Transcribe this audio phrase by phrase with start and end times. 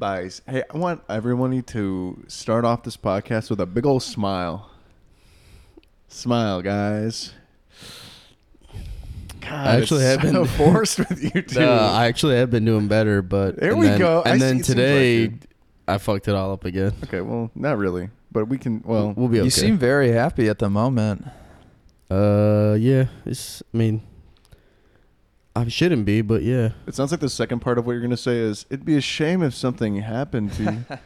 [0.00, 4.70] Guys, hey, I want everyone to start off this podcast with a big old smile.
[6.08, 7.34] Smile, guys.
[9.42, 11.60] God, I actually have so been- forced with you two.
[11.60, 14.22] Uh, I actually have been doing better, but There we then- go.
[14.24, 15.32] And see- then it seems like today,
[15.86, 16.92] I fucked it all up again.
[17.04, 18.82] okay, well, not really, but we can.
[18.84, 19.44] Well, we'll be okay.
[19.44, 21.26] You seem very happy at the moment.
[22.10, 23.04] uh, yeah.
[23.26, 23.62] It's.
[23.74, 24.02] I mean,
[25.60, 26.70] I shouldn't be, but yeah.
[26.86, 29.00] it sounds like the second part of what you're gonna say is it'd be a
[29.00, 30.84] shame if something happened to you.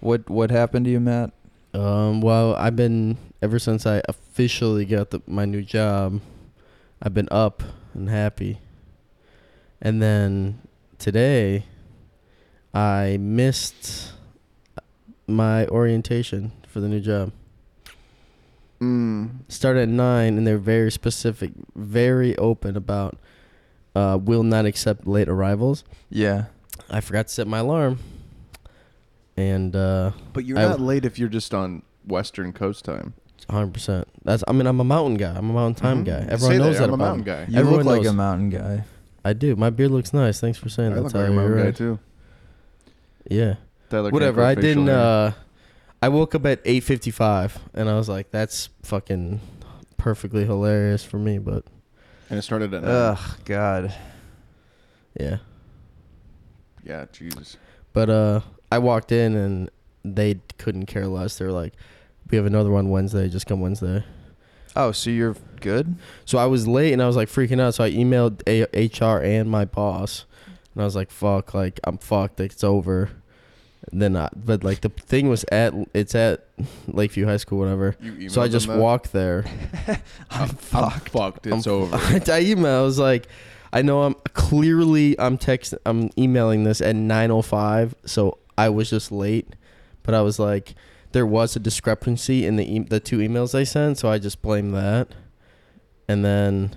[0.00, 1.30] What what happened to you, Matt?
[1.74, 2.20] Um.
[2.20, 6.20] Well, I've been ever since I officially got the, my new job.
[7.00, 7.62] I've been up
[7.94, 8.58] and happy.
[9.80, 10.60] And then
[10.98, 11.66] today,
[12.74, 14.12] I missed
[15.28, 17.30] my orientation for the new job.
[18.80, 19.30] mm.
[19.48, 23.18] Started at nine, and they're very specific, very open about
[23.94, 25.84] uh, will not accept late arrivals.
[26.10, 26.44] Yeah.
[26.90, 27.98] I forgot to set my alarm,
[29.36, 33.14] and uh, But you're I- not late if you're just on Western Coast time.
[33.48, 33.74] 100.
[33.74, 34.44] percent That's.
[34.46, 35.34] I mean, I'm a mountain guy.
[35.34, 36.06] I'm a mountain time Mhm.
[36.06, 36.20] guy.
[36.20, 37.24] Say Everyone knows that I'm a about mountain me.
[37.24, 37.46] guy.
[37.52, 38.12] You Everyone look like knows.
[38.12, 38.84] a mountain guy.
[39.24, 39.56] I do.
[39.56, 40.40] My beard looks nice.
[40.40, 41.02] Thanks for saying I that.
[41.02, 41.26] look like Tyler.
[41.26, 41.76] a mountain You're guy right.
[41.76, 41.98] too.
[43.28, 43.54] Yeah.
[43.90, 44.42] Tyler Whatever.
[44.44, 44.86] I facial didn't.
[44.88, 44.96] hair.
[44.98, 45.32] uh
[46.04, 49.40] I woke up at 8:55, and I was like, "That's fucking
[49.98, 51.64] perfectly hilarious for me." But
[52.32, 52.90] and it started at nine.
[52.90, 53.94] Ugh, God.
[55.20, 55.36] yeah.
[56.82, 57.58] Yeah, Jesus.
[57.92, 59.70] But uh, I walked in and
[60.02, 61.36] they couldn't care less.
[61.36, 61.74] They were like,
[62.30, 63.28] "We have another one Wednesday.
[63.28, 64.02] Just come Wednesday."
[64.74, 65.94] Oh, so you're good?
[66.24, 67.74] So I was late and I was like freaking out.
[67.74, 70.24] So I emailed a- HR and my boss,
[70.74, 71.52] and I was like, "Fuck!
[71.52, 72.40] Like I'm fucked.
[72.40, 73.10] Like, it's over."
[73.90, 76.46] Then, I, but like the thing was at it's at
[76.86, 77.96] Lakeview High School, whatever.
[78.28, 78.78] So I just that?
[78.78, 79.44] walked there.
[79.88, 79.98] I'm
[80.30, 81.08] I'm fucked.
[81.10, 81.46] fucked.
[81.46, 81.96] It's I'm- over.
[81.96, 82.78] I emailed.
[82.78, 83.26] I was like,
[83.72, 89.10] I know I'm clearly I'm text I'm emailing this at 9:05, so I was just
[89.10, 89.48] late.
[90.04, 90.74] But I was like,
[91.12, 94.42] there was a discrepancy in the e- the two emails I sent, so I just
[94.42, 95.08] blamed that.
[96.08, 96.74] And then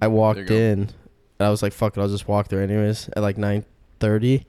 [0.00, 0.92] I walked in, and
[1.40, 4.44] I was like, fuck it, I'll just walk there anyways at like 9:30,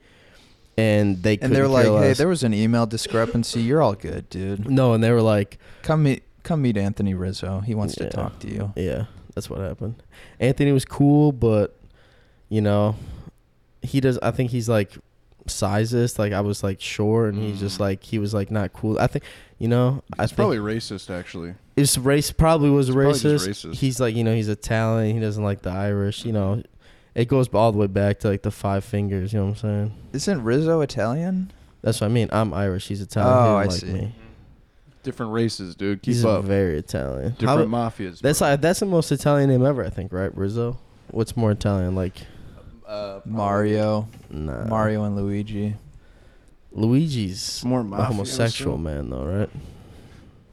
[0.80, 3.60] and they And they're like, care "Hey, there was an email discrepancy.
[3.62, 4.68] You're all good, dude.
[4.70, 7.60] no, and they were like, Come meet come meet Anthony Rizzo.
[7.60, 8.04] He wants Yeah.
[8.08, 9.04] to talk to you." Yeah,
[9.34, 9.96] that's what happened.
[10.38, 11.76] Anthony was cool, but
[12.48, 12.96] you know,
[13.82, 14.18] he does.
[14.22, 14.90] I think he's like
[15.46, 16.18] sizist.
[16.18, 17.80] Like I was like sure, and he's just Mm.
[17.80, 18.98] like he was like not cool.
[18.98, 19.24] I think
[19.58, 20.02] you know.
[20.18, 21.54] I It's think probably racist, actually.
[21.76, 23.22] his race probably was It's probably racist.
[23.46, 23.74] just racist.
[23.76, 25.14] He's like you know he's Italian.
[25.14, 26.24] He doesn't like the Irish.
[26.24, 26.62] You know,
[27.14, 29.32] it goes all the way back to like the five fingers.
[29.32, 29.94] You know what I'm saying?
[30.12, 31.52] Isn't Rizzo Italian?
[31.82, 32.28] That's what I mean.
[32.32, 32.88] I'm Irish.
[32.88, 33.32] He's Italian.
[33.34, 33.86] Oh, I like see.
[33.86, 34.14] me.
[35.02, 36.02] Different races, dude.
[36.02, 36.44] Keep He's up.
[36.44, 37.30] very Italian.
[37.30, 38.20] How- Different mafias.
[38.20, 38.48] that's bro.
[38.48, 39.84] uh, that's the most Italian name ever.
[39.84, 40.12] I think.
[40.12, 40.78] Right, Rizzo.
[41.10, 41.94] What's more Italian?
[41.94, 42.16] Like
[42.86, 44.64] Uh, Mario, nah.
[44.66, 45.74] Mario and Luigi.
[46.72, 48.04] Luigi's more a mafia.
[48.06, 49.24] homosexual man, though,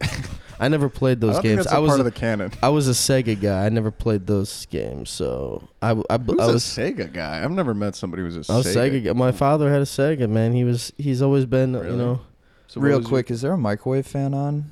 [0.01, 0.09] right?
[0.59, 1.65] I never played those don't think games.
[1.65, 2.51] that's a I was part a, of the canon.
[2.63, 3.65] I was a Sega guy.
[3.65, 7.43] I never played those games, so I, Who's I a was a Sega guy?
[7.43, 8.91] I've never met somebody who's a I was Sega.
[9.01, 9.03] Sega.
[9.05, 9.13] guy.
[9.13, 10.27] My father had a Sega.
[10.29, 11.91] Man, he was he's always been Really?
[11.91, 12.21] you know.
[12.67, 14.71] So Real was your- quick, is there a microwave fan on?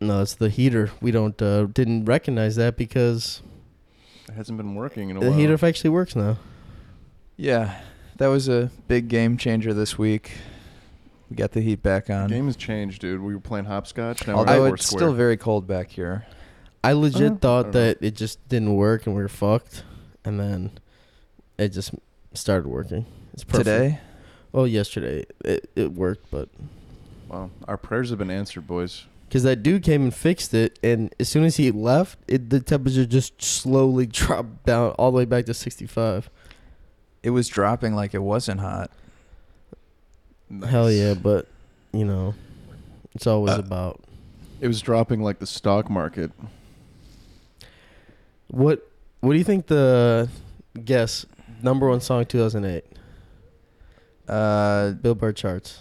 [0.00, 0.90] No, it's the heater.
[1.00, 3.40] We don't uh, didn't recognize that because
[4.28, 5.34] it hasn't been working in a the while.
[5.36, 6.36] The heater actually works now.
[7.36, 7.80] Yeah,
[8.16, 10.32] that was a big game changer this week.
[11.30, 12.16] We got the heat back on.
[12.18, 12.28] The on.
[12.30, 13.20] game has changed, dude.
[13.20, 14.26] We were playing hopscotch.
[14.26, 14.98] Now we're Although it's Foursquare.
[14.98, 16.24] still very cold back here.
[16.84, 17.80] I legit Uh, I thought don't know.
[17.80, 19.82] that it just didn't work and we were fucked,
[20.24, 20.70] and then
[21.58, 21.92] it just
[22.32, 23.06] started working.
[23.32, 23.64] It's perfect.
[23.66, 24.00] Today,
[24.52, 26.48] Well, yesterday it, it worked, but
[27.28, 29.06] Wow, our prayers have been answered, boys.
[29.28, 32.60] because that dude came and fixed it, and as soon as he left, it the
[32.60, 36.30] temperature just slowly dropped down all the way back to sixty five.
[37.24, 38.92] it was dropping like it wasn't hot.
[40.66, 41.46] Hell yeah, but
[41.92, 42.34] you know,
[43.14, 44.00] it's always Uh, about
[44.60, 46.30] It was dropping like the stock market.
[48.48, 48.86] what.
[49.20, 50.28] What do you think the
[50.84, 51.26] guess
[51.62, 52.84] number one song two thousand eight
[54.28, 55.80] Uh, Billboard charts?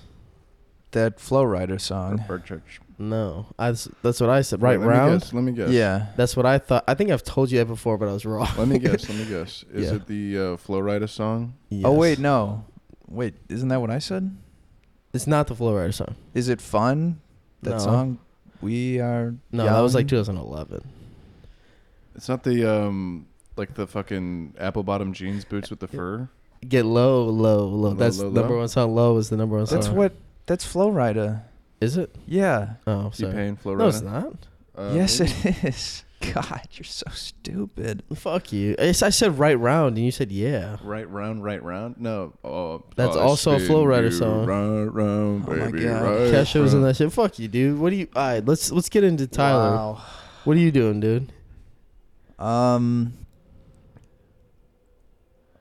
[0.92, 2.24] that Flo Rida song.
[2.30, 2.80] Or church.
[2.98, 4.62] No, I, that's what I said.
[4.62, 5.20] Right Wait, let Me round.
[5.22, 5.70] guess, let me guess.
[5.70, 6.06] Yeah.
[6.16, 6.86] That's what I thought.
[6.88, 8.48] I think I've told you that before, but I was wrong.
[8.58, 9.10] Let me guess.
[9.10, 9.66] Let me guess.
[9.74, 9.96] Is Yeah.
[9.96, 11.56] it the uh, Flo Rida song?
[11.84, 12.64] Oh wait, no.
[13.10, 14.36] Wait, isn't that what I said?
[15.16, 16.16] It's not the Flo Rida song.
[16.34, 17.22] Is it fun?
[17.64, 17.78] That No.
[17.80, 18.20] song.
[18.62, 19.34] We are.
[19.52, 20.24] No, that was like young?
[20.26, 20.84] 2011.
[22.16, 23.28] It's not the um
[23.58, 26.30] like the fucking apple bottom jeans boots with the fur.
[26.68, 27.90] Get low, low, low.
[27.90, 28.60] Low, That's low, number low?
[28.60, 28.96] one song.
[28.96, 29.80] Low is the number one song.
[29.80, 30.14] That's what.
[30.48, 31.42] That's Flo Rida.
[31.82, 32.16] is it?
[32.28, 32.76] Yeah.
[32.88, 33.34] Oh, You sorry.
[33.34, 34.04] paying Flow No, it's Rida?
[34.12, 34.48] not.
[34.78, 35.32] Uh, yes, maybe.
[35.58, 36.04] it is.
[36.34, 38.04] God, you're so stupid.
[38.16, 38.76] Fuck you.
[38.80, 40.78] I s- I said right round, and you said yeah.
[40.84, 41.98] Right round, right round.
[42.00, 44.46] No, oh, That's I also a Flo Rida song.
[44.46, 45.84] Right round, Oh my baby.
[45.84, 46.02] God.
[46.04, 46.90] right Kesha was in round.
[46.92, 47.12] that shit.
[47.14, 47.78] Fuck you, dude.
[47.80, 48.08] What do you?
[48.16, 49.76] All right, let's let's get into Tyler.
[49.76, 50.02] Wow.
[50.46, 51.32] What are you doing, dude?
[52.40, 53.14] Um,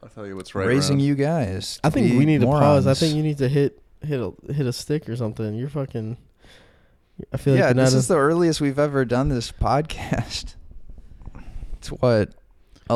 [0.02, 0.66] I'll tell you what's right.
[0.66, 1.06] raising round.
[1.06, 1.80] you guys.
[1.82, 2.86] I think be we need to pause.
[2.86, 3.00] I morons.
[3.00, 5.54] think you need to hit hit a hit a stick or something.
[5.54, 6.16] You're fucking.
[7.32, 10.56] I feel like yeah, you're this is the earliest we've ever done this podcast.
[11.78, 12.34] It's what, You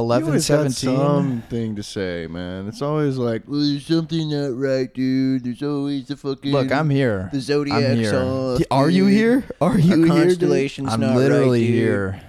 [0.00, 0.96] 11, always got 17?
[0.96, 2.66] something to say, man.
[2.68, 5.44] It's always like, well, there's something not right, dude.
[5.44, 6.50] There's always the fucking.
[6.52, 7.28] Look, I'm here.
[7.32, 8.14] The zodiac here.
[8.16, 9.12] off, Yeah, Are you dude.
[9.14, 9.44] here?
[9.60, 10.06] Are you Our here?
[10.06, 10.08] dude?
[10.08, 11.74] constellation's I'm not literally right, dude.
[11.76, 12.20] here.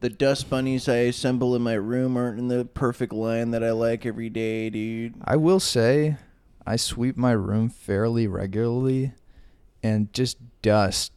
[0.00, 3.70] The dust bunnies I assemble in my room aren't in the perfect line that I
[3.70, 5.14] like every day, dude.
[5.24, 6.16] I will say,
[6.66, 9.12] I sweep my room fairly regularly,
[9.80, 11.12] and just dust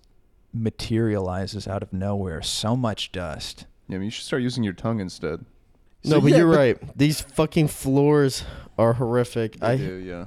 [0.56, 2.42] materializes out of nowhere.
[2.42, 3.66] So much dust.
[3.88, 5.46] Yeah, I mean, you should start using your tongue instead.
[6.04, 6.78] No, but yeah, you're right.
[6.98, 8.44] These fucking floors
[8.78, 9.60] are horrific.
[9.60, 10.26] They I do, yeah.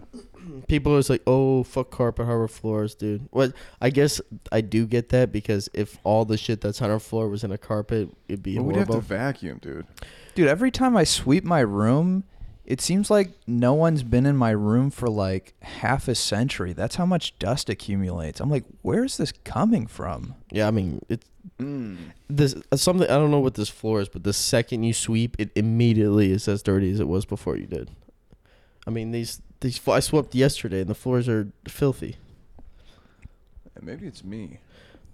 [0.67, 3.29] people always like, oh fuck carpet harbor floors, dude.
[3.31, 3.53] What?
[3.81, 4.21] I guess
[4.51, 7.53] I do get that because if all the shit that's on our floor was in
[7.53, 9.03] a carpet, it'd be Well, we'd have horrible.
[9.03, 9.87] to vacuum, dude.
[10.35, 12.25] Dude, every time I sweep my room,
[12.69, 16.73] it seems like no one's been in my room for like half a century.
[16.75, 18.41] That's how much dust accumulates.
[18.41, 20.35] I'm like, where's this coming from?
[20.53, 21.27] yeah, I mean it's
[21.59, 21.97] Mm.
[22.29, 25.35] this uh, something I don't know what this floor is, but the second you sweep,
[25.41, 27.91] it immediately is as dirty as it was before you did.
[28.87, 32.17] I mean these these I swept yesterday and the floors are filthy.
[33.81, 34.59] Maybe it's me.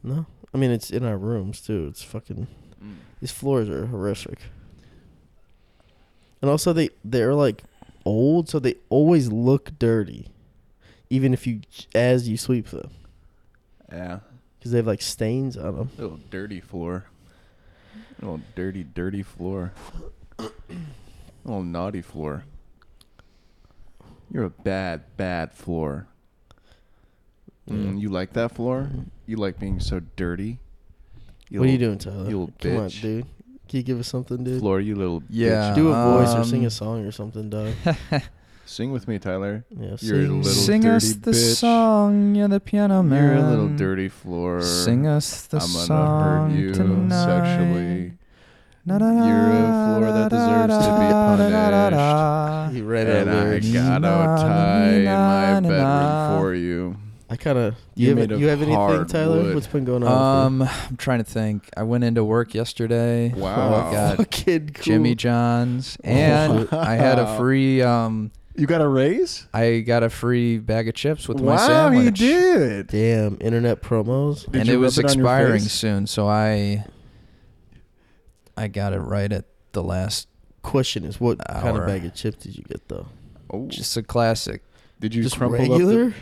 [0.03, 1.87] No, I mean it's in our rooms too.
[1.89, 2.47] It's fucking
[2.85, 2.97] Mm.
[3.21, 4.41] these floors are horrific.
[6.45, 7.63] And also they they're like
[8.05, 10.29] old, so they always look dirty,
[11.09, 11.63] even if you
[11.95, 12.91] as you sweep them,
[13.91, 14.19] Yeah.
[14.59, 15.91] because they have like stains on them.
[15.97, 17.07] Little dirty floor.
[18.21, 19.73] Little dirty, dirty floor.
[21.47, 22.45] Little naughty floor.
[24.31, 26.09] You're a bad, bad floor.
[27.71, 28.91] Mm, you like that floor?
[28.93, 29.07] Mhm.
[29.25, 30.59] You like being so dirty?
[31.49, 32.29] What are you little doing, Tyler?
[32.29, 33.01] you little Come on, bitch.
[33.01, 33.27] dude.
[33.75, 34.61] Can you give us something, dude?
[34.61, 35.73] Floor, you little Yeah.
[35.73, 35.75] bitch.
[35.75, 37.73] Do a voice or sing Um, a song or something, dog.
[38.67, 39.65] Sing with me, Tyler.
[39.69, 40.43] Yeah, You're a sing.
[40.43, 41.55] little Sing us dirty the bitch.
[41.57, 43.21] song, you're the piano man.
[43.37, 44.63] You're a little dirty floor.
[44.63, 47.25] Sing us the I'm gonna song hurt you tonight.
[47.27, 48.13] sexually.
[48.87, 52.69] Na, na, na, You're a floor that deserves to be da, da, da, da, da.
[52.71, 56.39] He ran and I got Na, a tie in na, my na, bedroom na.
[56.39, 56.97] for you.
[57.35, 57.75] I kind of.
[57.97, 59.43] You You, have, you have anything, Tyler?
[59.43, 59.55] wood.
[59.57, 60.47] What's been going on?
[60.47, 61.69] Um, I'm trying to think.
[61.77, 63.33] I went into work yesterday.
[63.35, 63.89] Wow.
[63.89, 64.83] I got fucking cool.
[64.85, 67.83] Jimmy John's, and I had a free.
[67.83, 69.49] Um, You got a raise?
[69.53, 72.21] I got a free bag of chips with my wow, sandwich.
[72.21, 72.87] you did.
[72.87, 74.45] Damn, internet promos.
[74.51, 76.85] Did and it was it expiring soon, so I.
[78.57, 80.29] I got it right at the last.
[80.63, 83.07] Question is, what kind of bag of chips did you get though?
[83.51, 84.63] Oh, Just a classic.
[85.01, 86.07] did you Just crumple regular?
[86.09, 86.13] up?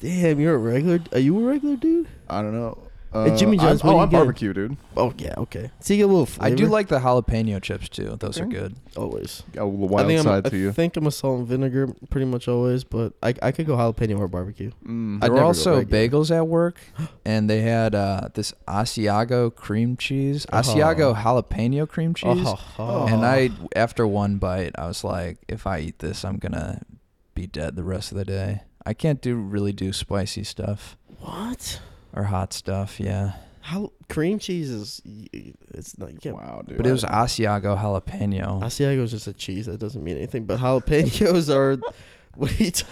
[0.00, 1.00] Damn, you're a regular.
[1.12, 2.08] Are you a regular dude?
[2.28, 2.78] I don't know.
[3.14, 4.16] At Jimmy I'm- John's, oh, you I'm get?
[4.16, 4.76] barbecue, dude.
[4.96, 5.70] Oh yeah, okay.
[5.78, 6.52] So you get a little flavor.
[6.52, 8.16] I do like the jalapeno chips too.
[8.18, 8.54] Those are Okay.
[8.56, 8.74] good.
[8.96, 9.44] always.
[9.52, 10.72] Got a little I wild think I'm, side I to you.
[10.72, 14.18] think I'm a salt and vinegar pretty much always, but I I could go jalapeno
[14.18, 14.72] or barbecue.
[14.84, 15.18] Mm.
[15.18, 16.08] I'd There were never go also regular.
[16.08, 16.80] bagels at work,
[17.24, 21.14] and they had uh, this Asiago cream cheese, Asiago Oh.
[21.14, 22.48] jalapeno cream cheese.
[22.80, 26.80] Oh, And I, after one bite, I was like, if I eat this, I'm gonna
[27.36, 28.62] be dead the rest of the day.
[28.86, 31.80] I can't do really do spicy stuff what?
[32.12, 33.00] or hot stuff.
[33.00, 35.00] Yeah, How cream cheese is?
[35.04, 36.12] It's not.
[36.12, 36.36] You can't.
[36.36, 36.76] Wow, dude.
[36.76, 38.62] but it was Asiago jalapeno.
[38.62, 40.44] Asiago is just a cheese that doesn't mean anything.
[40.44, 41.78] But jalapenos are.
[42.36, 42.84] What are you, t-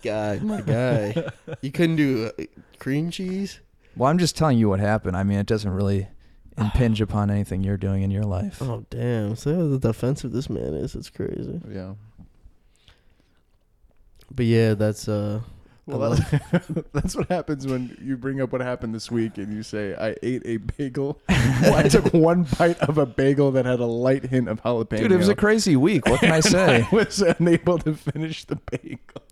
[0.00, 0.38] guy?
[0.38, 2.44] My guy, you couldn't do uh,
[2.78, 3.60] cream cheese.
[3.94, 5.18] Well, I'm just telling you what happened.
[5.18, 6.08] I mean, it doesn't really
[6.56, 8.62] impinge upon anything you're doing in your life.
[8.62, 9.36] Oh damn!
[9.36, 10.94] So how defensive this man is.
[10.94, 11.60] It's crazy.
[11.70, 11.92] Yeah.
[14.34, 15.40] But yeah, that's uh.
[15.86, 19.62] Well, that- that's what happens when you bring up what happened this week and you
[19.62, 21.20] say, I ate a bagel.
[21.28, 24.98] well, I took one bite of a bagel that had a light hint of jalapeno.
[24.98, 26.06] Dude, it was a crazy week.
[26.06, 26.82] What can I say?
[26.90, 29.22] I was unable to finish the bagel.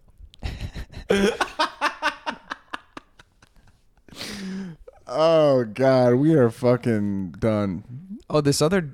[5.06, 6.14] oh, God.
[6.14, 7.84] We are fucking done.
[8.30, 8.92] Oh, this other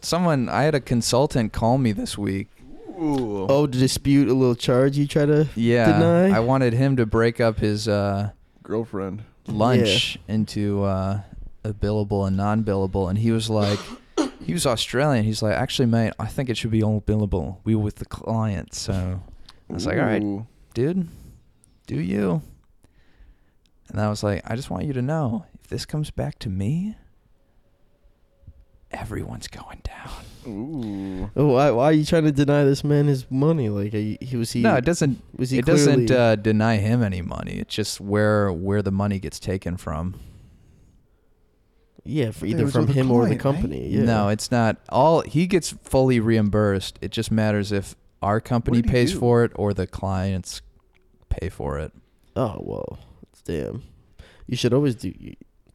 [0.00, 2.48] someone I had a consultant call me this week.
[3.00, 3.46] Ooh.
[3.48, 5.48] Oh, to dispute a little charge you try to.
[5.56, 6.36] Yeah, Deny?
[6.36, 8.30] I wanted him to break up his uh,
[8.62, 9.22] Girlfriend.
[9.46, 11.20] lunch into uh,
[11.64, 13.78] a billable and non-billable, and he was like,
[14.44, 15.24] he was Australian.
[15.24, 17.58] He's like, actually, mate, I think it should be all billable.
[17.64, 19.22] We were with the client, so
[19.68, 21.08] I was like, all right, dude,
[21.86, 22.42] do you?
[23.88, 26.48] And I was like, I just want you to know, if this comes back to
[26.48, 26.96] me,
[28.92, 30.10] everyone's going down.
[30.46, 31.30] Ooh.
[31.36, 33.68] Oh, why, why are you trying to deny this man his money?
[33.68, 34.62] Like, you, he was he?
[34.62, 35.22] no, it doesn't.
[35.36, 37.58] Was he It doesn't uh, deny him any money.
[37.58, 40.18] It's just where where the money gets taken from.
[42.04, 43.54] yeah, for either from with the him or the client, right?
[43.62, 43.88] company.
[43.88, 44.04] Yeah.
[44.04, 44.78] No, it's not.
[44.88, 46.98] All he gets fully reimbursed.
[47.00, 49.18] It just matters if our company pays do?
[49.18, 50.62] for it or the clients
[51.28, 51.92] pay for it.
[52.36, 52.98] Oh well,
[53.44, 53.82] damn.
[54.46, 55.12] You should always do.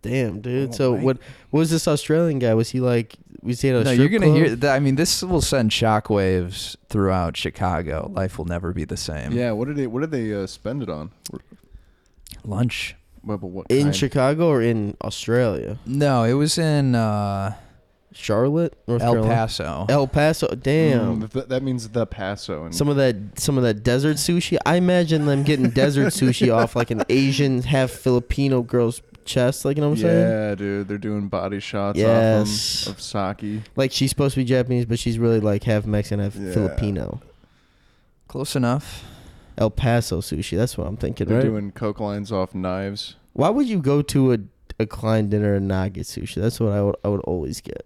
[0.01, 0.69] Damn, dude.
[0.69, 1.03] Oh, so right.
[1.03, 1.17] what?
[1.49, 2.53] What was this Australian guy?
[2.53, 3.15] Was he like?
[3.41, 4.45] Was he at a no, strip you're gonna club?
[4.47, 4.55] hear.
[4.55, 8.11] That, I mean, this will send shockwaves throughout Chicago.
[8.13, 9.31] Life will never be the same.
[9.31, 9.51] Yeah.
[9.51, 9.87] What did they?
[9.87, 11.11] What did they uh, spend it on?
[12.43, 12.95] Lunch.
[13.21, 13.95] What, but what in kind?
[13.95, 15.79] Chicago or in Australia?
[15.85, 17.55] No, it was in uh,
[18.13, 19.33] Charlotte, North El Carolina?
[19.35, 19.85] Paso.
[19.89, 20.47] El Paso.
[20.47, 21.21] Damn.
[21.21, 22.65] Mm, th- that means the Paso.
[22.65, 24.57] And Some of that, some of that desert sushi.
[24.65, 29.65] I imagine them getting desert sushi off like an Asian, half Filipino girl's chest.
[29.65, 30.29] Like you know what I'm saying?
[30.29, 32.83] yeah, dude, they're doing body shots Yes.
[32.83, 33.61] off 'em of sake.
[33.75, 36.51] Like she's supposed to be Japanese, but she's really like half Mexican, half Yeah.
[36.53, 37.21] Filipino.
[38.27, 39.03] Close enough.
[39.57, 40.57] El Paso sushi.
[40.57, 41.27] That's what I'm thinking.
[41.27, 41.45] They're Right?
[41.45, 43.15] doing coke lines off knives.
[43.33, 44.37] Why would you go to a
[44.77, 46.35] a client dinner and not get sushi?
[46.35, 47.85] That's what I would I would always get.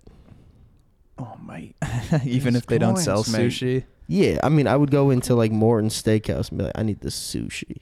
[1.18, 1.76] Oh mate.
[2.26, 3.52] Even These if they don't sell mate.
[3.52, 3.84] sushi.
[4.08, 7.02] Yeah, I mean, I would go into like Morton Steakhouse and be like, I need
[7.02, 7.78] the sushi.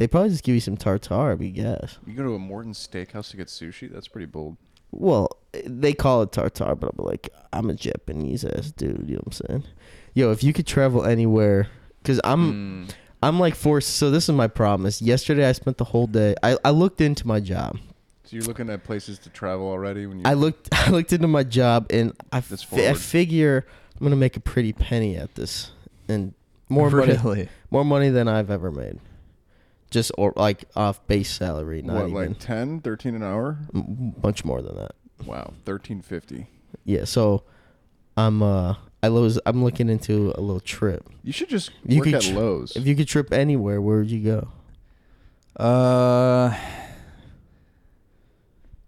[0.00, 1.98] They probably just give you some tartar, we guess.
[2.06, 3.92] You go to a Morton Steakhouse to get sushi?
[3.92, 4.56] That's pretty bold.
[4.92, 9.04] Well, they call it tartar, but I'm like, I'm a Japanese ass dude.
[9.06, 9.64] You know what I'm saying?
[10.14, 11.68] Yo, if you could travel anywhere,
[12.02, 12.94] because I'm Mm.
[13.22, 13.90] I'm like forced.
[13.96, 14.86] So this is my problem.
[14.86, 16.34] Is yesterday I spent the whole day.
[16.42, 17.76] I I looked into my job.
[18.24, 21.28] So you're looking at places to travel already when you I looked I looked into
[21.28, 23.66] my job and I, fi- I figure
[24.00, 25.72] I'm gonna make a pretty penny at this
[26.08, 26.32] and
[26.70, 28.98] more money more money than I've ever made.
[29.90, 33.58] Just or like off base salary, not what even like 10, 13 an hour?
[33.74, 34.92] M- much more than that.
[35.26, 36.46] Wow, 1350.
[36.84, 37.42] Yeah, so
[38.16, 41.08] I'm uh I was I'm looking into a little trip.
[41.24, 42.76] You should just You work could at tr- Lowe's.
[42.76, 44.48] If you could trip anywhere, where would you go?
[45.56, 46.54] Uh,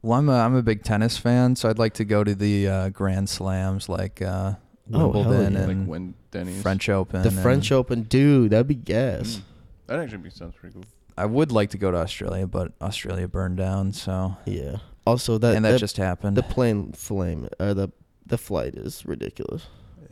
[0.02, 2.68] well, I'm a I'm a big tennis fan, so I'd like to go to the
[2.68, 4.54] uh, Grand Slams like uh,
[4.92, 5.60] Oh, hell Wimbledon yeah.
[5.60, 6.62] like and when Denny's.
[6.62, 7.22] French Open.
[7.22, 9.40] The and French Open, dude, that'd be gas.
[9.86, 10.84] That actually sounds pretty cool.
[11.16, 14.76] I would like to go to Australia, but Australia burned down, so Yeah.
[15.06, 16.36] Also, that and that, that- just happened.
[16.36, 17.90] the plane flame or the
[18.24, 19.66] the flight is ridiculous.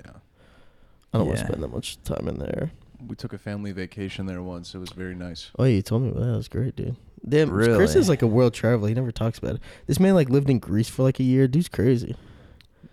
[0.04, 0.12] Yeah.
[1.14, 2.72] I don't want to spend that much time in there.
[3.06, 4.74] We took a family vacation there once.
[4.74, 5.50] It was very nice.
[5.58, 6.96] Oh, you told me that was great, dude.
[7.26, 7.84] Damn, Chris Really?
[7.84, 8.88] is like a world traveler.
[8.88, 9.60] He never talks about it.
[9.86, 11.46] This man like lived in Greece for like a year.
[11.48, 12.14] Dude's crazy.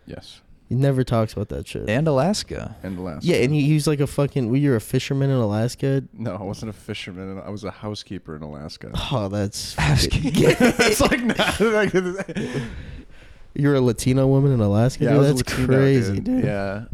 [0.05, 0.39] Yes.
[0.70, 1.88] He never talks about that shit.
[1.90, 2.76] and Alaska.
[2.84, 3.26] And Alaska.
[3.26, 4.48] yeah, and he, he was like a fucking.
[4.50, 6.04] Well, you're a fisherman in Alaska.
[6.14, 7.40] No, I wasn't a fisherman.
[7.40, 8.92] I was a housekeeper in Alaska.
[9.12, 9.76] Oh, that's.
[9.80, 11.60] it's like not.
[11.62, 11.94] Like,
[13.54, 15.06] You're a Latino woman in Alaska.
[15.06, 15.22] yeah, I dude?
[15.22, 16.44] was that's Latino, crazy, dude.
[16.44, 16.86] Yeah,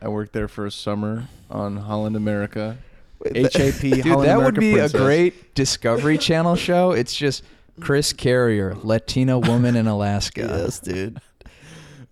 [0.00, 2.76] I worked there for a summer on Holland America.
[3.24, 4.94] That- HAP Dude, Holland that America would be Princess.
[4.94, 6.90] a great Discovery Channel show.
[6.92, 7.44] It's just
[7.80, 10.40] Chris Carrier, Latino woman in Alaska.
[10.42, 11.20] Yes, dude.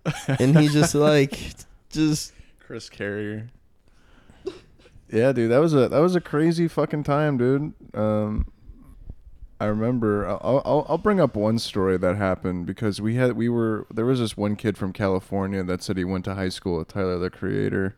[0.27, 1.37] and he just like,
[1.89, 3.49] just Chris Carrier.
[5.11, 7.73] Yeah, dude, that was a that was a crazy fucking time, dude.
[7.93, 8.49] Um,
[9.59, 10.25] I remember.
[10.25, 14.05] I'll, I'll I'll bring up one story that happened because we had we were there
[14.05, 17.19] was this one kid from California that said he went to high school with Tyler
[17.19, 17.95] the Creator,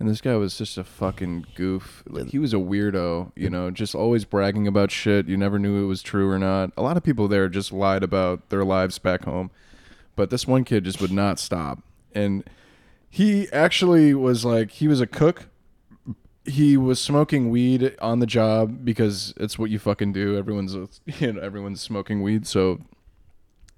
[0.00, 2.02] and this guy was just a fucking goof.
[2.08, 5.28] Like, he was a weirdo, you know, just always bragging about shit.
[5.28, 6.72] You never knew it was true or not.
[6.76, 9.52] A lot of people there just lied about their lives back home,
[10.16, 11.80] but this one kid just would not stop,
[12.14, 12.44] and
[13.12, 15.50] he actually was like he was a cook.
[16.46, 20.34] He was smoking weed on the job because it's what you fucking do.
[20.38, 22.46] Everyone's you know everyone's smoking weed.
[22.46, 22.80] So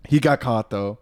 [0.07, 0.99] he got caught though.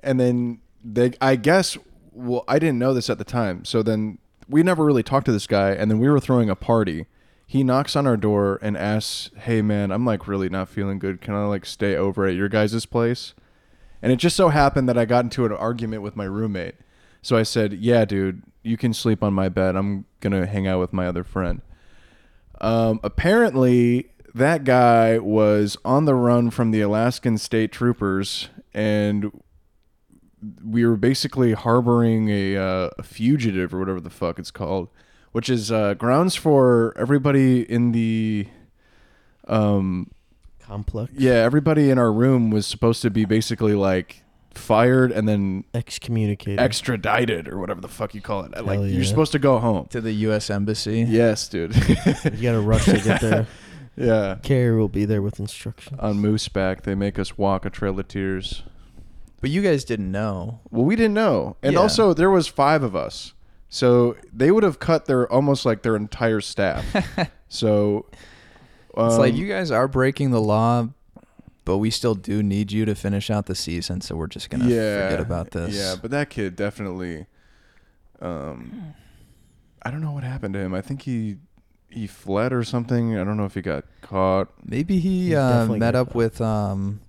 [0.00, 1.76] And then they i guess
[2.12, 3.64] well i didn't know this at the time.
[3.64, 4.18] So then
[4.48, 5.70] we never really talked to this guy.
[5.70, 7.06] And then we were throwing a party.
[7.48, 11.20] He knocks on our door and asks hey man i'm like really not feeling good.
[11.20, 13.34] Can i like stay over at your guys' place
[14.06, 16.76] and it just so happened that i got into an argument with my roommate
[17.26, 19.74] so I said, "Yeah, dude, you can sleep on my bed.
[19.74, 21.60] I'm gonna hang out with my other friend."
[22.60, 29.32] Um, apparently, that guy was on the run from the Alaskan state troopers, and
[30.64, 34.88] we were basically harboring a, uh, a fugitive or whatever the fuck it's called,
[35.32, 38.46] which is uh, grounds for everybody in the.
[39.48, 40.12] Um,
[40.66, 41.12] complex.
[41.16, 44.22] yeah, everybody in our room was supposed to be basically like
[44.54, 46.58] fired and then Excommunicated.
[46.58, 48.64] extradited or whatever the fuck you call it.
[48.64, 48.86] like yeah.
[48.86, 49.86] you're supposed to go home.
[49.90, 50.48] To the U.S.
[50.50, 51.02] Embassy.
[51.06, 51.74] Yes, dude.
[51.86, 53.46] you gotta rush to get there.
[53.96, 54.36] yeah.
[54.42, 55.98] Carrier will be there with instructions.
[56.00, 58.62] On Mooseback, they make us walk a trail of tears.
[59.42, 60.60] But you guys didn't know.
[60.70, 61.80] Well, we didn't know, and Yeah.
[61.80, 63.34] also there was five of us,
[63.68, 66.84] so they would have cut their almost like their entire staff.
[67.48, 68.06] so
[68.96, 70.88] It's like um, you guys are breaking the law,
[71.64, 74.00] but we still do need you to finish out the season.
[74.00, 75.74] So we're just gonna forget about this.
[75.74, 77.26] Yeah, but that kid definitely.
[78.20, 78.94] Um,
[79.82, 80.74] I don't know what happened to him.
[80.74, 81.36] I think he
[81.90, 83.18] he fled or something.
[83.18, 84.48] I don't know if he got caught.
[84.64, 86.14] maybe he He's uh, met up that.
[86.16, 87.00] with um,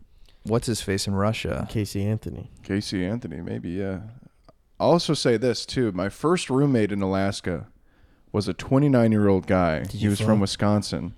[0.43, 1.67] what's his face in Russia.
[1.69, 2.51] Casey Anthony.
[2.63, 3.99] Casey Anthony, maybe yeah.
[4.79, 5.91] I'll also say this too.
[5.91, 7.67] My first roommate in Alaska
[8.31, 9.79] was a 29 year old guy.
[9.83, 10.27] Did he was fall?
[10.27, 11.15] from Wisconsin,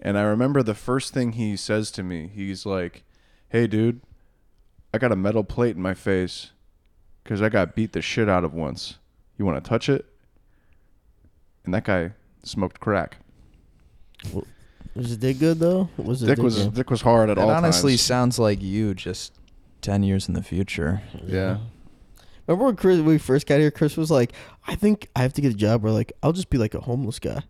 [0.00, 2.30] and I remember the first thing he says to me.
[2.34, 3.04] He's like,
[3.48, 4.00] "Hey, dude,
[4.94, 6.50] I got a metal plate in my face
[7.22, 8.98] because I got beat the shit out of once.
[9.38, 10.06] You want to touch it?"
[11.64, 12.12] And that guy
[12.44, 13.16] smoked crack.
[14.94, 15.88] Was his dick good though?
[15.98, 16.74] Was his Dick was good?
[16.74, 18.00] Dick was hard at It all honestly times.
[18.02, 19.32] sounds like you just
[19.82, 21.02] ten years in the future.
[21.24, 21.58] Yeah.
[22.46, 23.70] Remember when Chris when we first got here?
[23.70, 24.32] Chris was like,
[24.66, 26.80] "I think I have to get a job where like I'll just be like a
[26.80, 27.42] homeless guy."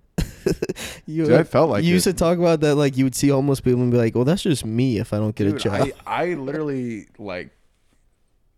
[1.06, 1.94] you Dude, I felt like you it.
[1.94, 4.24] used to talk about that like you would see homeless people and be like, "Well,
[4.24, 7.50] that's just me if I don't get a Dude, job." I, I literally like.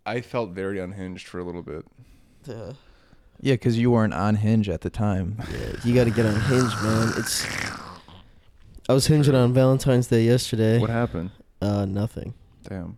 [0.05, 1.85] I felt very unhinged for a little bit.
[2.49, 2.73] Uh,
[3.41, 5.37] Yeah, because you weren't on Hinge at the time.
[5.51, 7.13] yeah, you got to get on Hinge, man.
[7.17, 7.45] It's.
[8.89, 10.79] I was hinging on Valentine's Day yesterday.
[10.79, 11.29] What happened?
[11.61, 12.33] Uh, nothing.
[12.67, 12.97] Damn.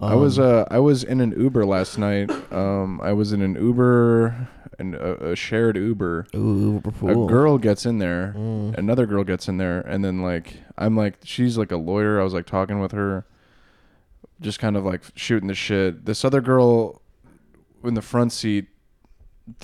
[0.00, 2.30] I was Um, uh I was in an Uber last night.
[2.52, 6.26] Um, I was in an Uber, and a, a shared Uber.
[6.34, 8.76] Ooh, A girl gets in there, Mm.
[8.76, 12.20] another girl gets in there, and then like I'm like she's like a lawyer.
[12.20, 13.24] I was like talking with her,
[14.40, 16.04] just kind of like shooting the shit.
[16.04, 17.00] This other girl
[17.84, 18.66] in the front seat,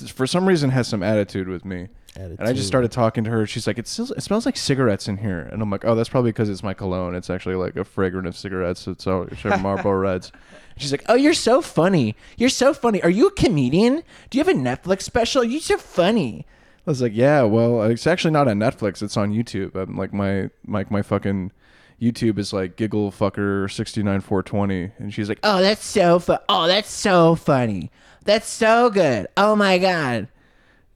[0.09, 1.89] for some reason, has some attitude with me.
[2.15, 3.47] And I just started talking to her.
[3.47, 5.49] She's like, it, smells, it smells like cigarettes in here.
[5.51, 7.15] And I'm like, oh, that's probably because it's my cologne.
[7.15, 8.87] It's actually like a fragrance of cigarettes.
[8.87, 10.31] It's all it's Marlboro Reds.
[10.77, 12.15] She's like, oh, you're so funny.
[12.37, 13.03] You're so funny.
[13.03, 14.03] Are you a comedian?
[14.31, 15.43] Do you have a Netflix special?
[15.43, 16.47] You're so funny.
[16.87, 19.03] I was like, yeah, well, it's actually not on Netflix.
[19.03, 19.75] It's on YouTube.
[19.75, 21.53] I'm like, my, my, my fucking
[22.01, 24.93] YouTube is like giggle fucker 69420.
[24.99, 27.91] And she's like, oh, that's so fu- Oh, that's so funny.
[28.25, 29.29] That's so good.
[29.37, 30.29] Oh my God.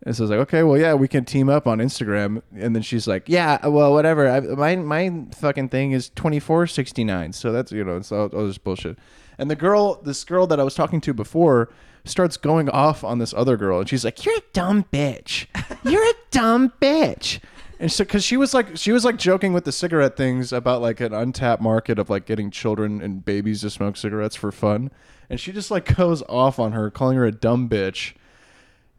[0.02, 2.42] And so I was like, okay, well, yeah, we can team up on Instagram.
[2.54, 4.28] And then she's like, yeah, well, whatever.
[4.28, 7.32] I, my my fucking thing is twenty four sixty nine.
[7.32, 8.98] So that's you know, it's all, all this bullshit.
[9.38, 11.70] And the girl, this girl that I was talking to before,
[12.04, 15.46] starts going off on this other girl, and she's like, "You're a dumb bitch.
[15.84, 17.40] You're a dumb bitch."
[17.78, 20.80] And so, because she was like, she was like joking with the cigarette things about
[20.80, 24.90] like an untapped market of like getting children and babies to smoke cigarettes for fun,
[25.28, 28.14] and she just like goes off on her, calling her a dumb bitch.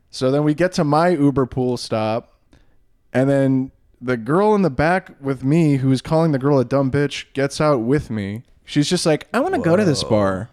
[0.10, 2.40] So then we get to my Uber pool stop,
[3.14, 6.66] and then the girl in the back with me, who is calling the girl a
[6.66, 8.44] dumb bitch, gets out with me.
[8.66, 10.50] She's just like, I want to go to this bar.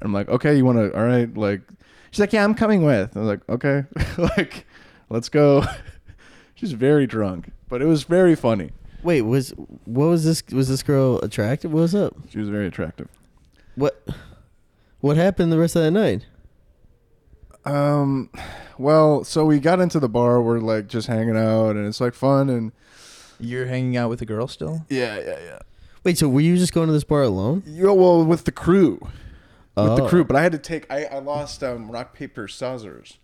[0.00, 0.96] I'm like, okay, you want to?
[0.96, 1.62] All right, like,
[2.10, 3.16] she's like, yeah, I'm coming with.
[3.16, 3.84] I'm like, okay,
[4.18, 4.66] like,
[5.08, 5.64] let's go.
[6.54, 8.70] she's very drunk, but it was very funny.
[9.02, 9.50] Wait, was
[9.84, 10.42] what was this?
[10.52, 11.72] Was this girl attractive?
[11.72, 12.16] What was up?
[12.28, 13.08] She was very attractive.
[13.76, 14.04] What?
[15.00, 16.26] What happened the rest of that night?
[17.66, 18.30] Um,
[18.78, 20.40] well, so we got into the bar.
[20.40, 22.72] We're like just hanging out, and it's like fun, and
[23.40, 24.86] You're hanging out with a girl still?
[24.88, 25.58] yeah, yeah, yeah.
[26.04, 27.62] Wait, so were you just going to this bar alone?
[27.66, 28.98] Yo, well, with the crew.
[29.02, 30.08] with the Oh.
[30.08, 30.24] crew.
[30.24, 30.86] But I had to take.
[30.90, 33.18] I, I lost um, rock paper scissors,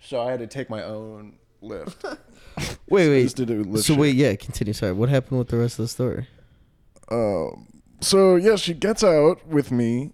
[0.00, 2.18] so I had to take my own Lyft.
[2.88, 3.22] Wait, So wait.
[3.24, 4.00] just did it with lift So shit.
[4.00, 4.72] wait, yeah, continue.
[4.72, 6.26] Sorry, what happened with the rest of the story?
[7.10, 7.66] Um.
[8.00, 10.12] So yeah, she gets out with me,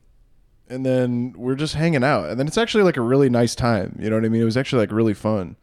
[0.68, 3.96] and then we're just hanging out, and then it's actually like a really nice time.
[4.00, 4.40] You know what I mean?
[4.42, 5.56] It was actually like really fun.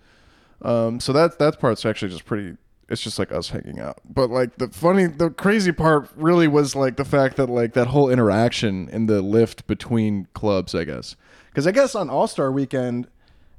[0.61, 0.99] Um.
[0.99, 2.57] So that that part's actually just pretty.
[2.89, 3.99] It's just like us hanging out.
[4.03, 7.87] But like the funny, the crazy part really was like the fact that like that
[7.87, 10.75] whole interaction in the Lyft between clubs.
[10.75, 11.15] I guess
[11.49, 13.07] because I guess on All Star Weekend.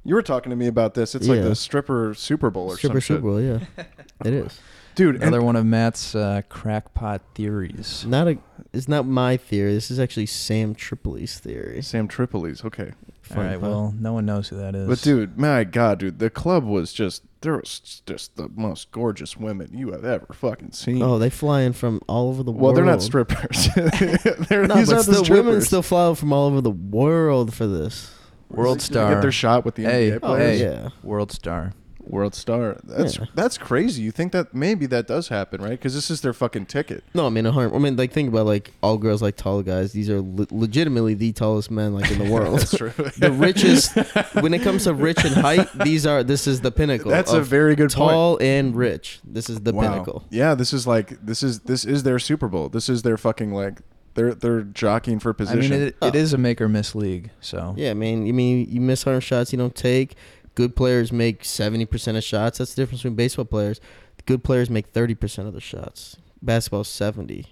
[0.05, 1.15] You were talking to me about this.
[1.15, 3.07] It's like the stripper Super Bowl or Stripper some shit.
[3.07, 3.59] Super Bowl, yeah,
[4.25, 4.59] it is.
[4.95, 5.15] Dude.
[5.15, 8.05] and- Another one of Matt's uh, crackpot theories.
[8.07, 8.37] Not a.
[8.71, 9.73] It's not my theory.
[9.73, 11.81] This is actually Sam Tripoli's theory.
[11.81, 12.91] Sam Tripoli's okay.
[13.29, 13.59] All Fun, right, huh?
[13.61, 14.87] well, no one knows who that is.
[14.87, 19.37] But dude, my god, dude, the club was just there was just the most gorgeous
[19.37, 21.01] women you have ever fucking seen.
[21.01, 22.61] Oh, they fly in from all over the world.
[22.63, 23.67] well, they're not strippers.
[23.75, 25.67] they're, No, these but are the still, women strippers.
[25.67, 28.13] still fly out from all over the world for this.
[28.49, 29.13] World They Star.
[29.13, 30.59] get their shot with the Hey, NBA Oh players.
[30.59, 30.65] hey.
[30.65, 30.89] yeah.
[31.03, 31.73] World Star.
[32.05, 32.77] World Star.
[32.83, 33.25] That's Yeah.
[33.33, 34.01] that's crazy.
[34.01, 35.71] You think that maybe that does happen, right?
[35.71, 37.03] Because this is their fucking ticket.
[37.13, 37.73] No, I mean, a harm.
[37.73, 39.93] I mean, like think about like all girls like tall guys.
[39.93, 42.59] These are le- legitimately the tallest men like in the world.
[42.59, 42.89] That's true.
[43.17, 43.95] the richest.
[44.41, 46.23] when it comes to rich and height, these are.
[46.23, 47.09] This is the pinnacle.
[47.09, 48.11] That's a of very good point.
[48.11, 49.19] tall and rich.
[49.23, 49.81] This is the Wow.
[49.91, 50.23] pinnacle.
[50.29, 52.69] Yeah, this is like this is this is their Super Bowl.
[52.69, 53.79] This is their fucking like
[54.15, 55.71] They're they're jockeying for I position.
[55.71, 57.31] mean, it, it is a make or miss league.
[57.41, 58.25] So Yeah, man.
[58.25, 60.15] You mean you miss hundred shots you don't take.
[60.55, 62.57] Good players make seventy percent of shots.
[62.59, 63.81] That's the difference between baseball players.
[64.25, 66.17] Good players make thirty percent of the shots.
[66.41, 67.47] Basketball seventy,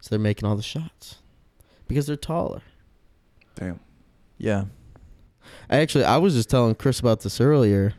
[0.00, 1.16] so they're making all the shots
[1.88, 2.62] because they're taller.
[3.56, 3.78] Damn.
[4.38, 4.64] yeah,
[5.70, 7.94] I actually, I was just telling Chris about this earlier.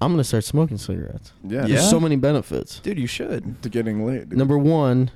[0.00, 1.32] I'm gonna start smoking cigarettes.
[1.42, 1.62] Yeah.
[1.62, 1.66] Yeah?
[1.66, 2.78] There's so many benefits.
[2.80, 3.60] dude, you should.
[3.62, 4.28] To getting laid.
[4.28, 4.38] dude.
[4.38, 5.10] Number one,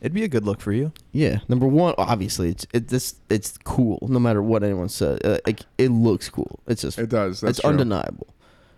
[0.00, 0.92] It'd be a good look for you.
[1.12, 1.38] yeah.
[1.48, 3.98] Number one, obviously, it's it this it's cool.
[4.08, 6.60] No matter what anyone says, uh, like it looks cool.
[6.66, 7.40] It's just It does.
[7.40, 7.70] That's it's true.
[7.70, 8.28] undeniable.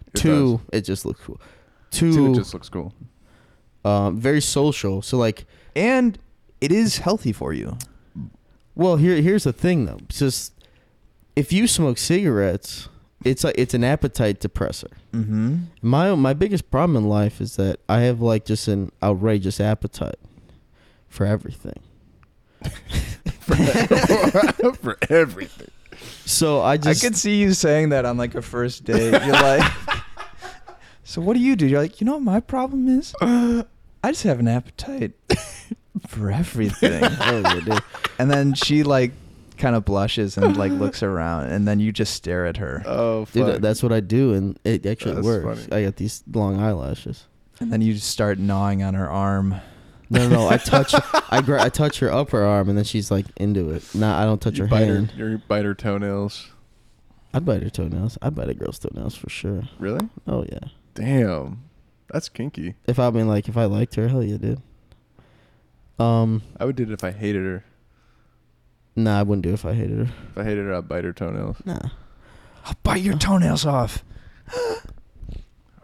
[0.08, 1.40] It Two, it just looks cool.
[1.90, 2.94] Two, Two, it just looks cool.
[3.84, 5.02] um, very social.
[5.02, 5.44] So like,
[5.76, 6.18] And
[6.60, 7.76] it is healthy for you.
[8.74, 9.98] well, here here's the thing though.
[10.08, 10.52] It's just
[11.36, 12.88] if you smoke cigarettes,
[13.24, 14.90] it's like it's an appetite depressor.
[15.12, 15.56] Mm-hmm.
[15.82, 20.16] My my biggest problem in life is that I have like just an outrageous appetite
[21.10, 21.78] for everything.
[24.80, 25.68] for everything.
[26.24, 29.10] So I just I could see you saying that on like a first date.
[29.24, 29.70] You're like,
[31.04, 31.66] so what do you do?
[31.66, 33.14] You're like, you know what my problem is?
[33.20, 33.64] I
[34.06, 35.12] just have an appetite
[36.06, 37.02] for everything.
[37.04, 37.82] Oh, yeah, dude.
[38.18, 39.12] And then she like
[39.58, 43.26] kind of blushes and like looks around, and then you just stare at her, Oh,
[43.26, 45.66] Dude, that's what I do, and it actually That's works.
[45.66, 45.82] funny.
[45.82, 47.26] I got these long eyelashes.
[47.58, 49.56] and then you just start gnawing on her arm.
[50.10, 50.48] No, no, no.
[50.48, 50.92] I touch,
[51.30, 53.94] I gra- I touch her upper arm, and then she's like into it.
[53.94, 55.12] Nah, I don't touch you her bite hand.
[55.12, 56.50] Her, you bite her toenails.
[57.32, 58.18] I'd bite her toenails.
[58.20, 59.62] I'd bite a girl's toenails for sure.
[59.78, 60.08] Really?
[60.26, 60.68] Oh yeah.
[60.94, 61.62] Damn.
[62.12, 62.74] That's kinky.
[62.88, 64.60] If I mean like if I liked her, hell yeah, dude.
[66.00, 67.64] Um, I would do it if I hated her.
[68.96, 70.12] nah, I wouldn't do it if I hated her.
[70.30, 71.58] If I hated her, I'd bite her toenails.
[71.64, 71.78] Nah.
[72.64, 74.02] I'll bite your toenails off.